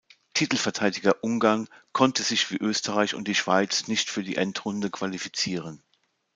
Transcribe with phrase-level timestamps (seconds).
[0.33, 5.83] Titelverteidiger Ungarn konnte sich wie Österreich und die Schweiz nicht für die Endrunde qualifizieren.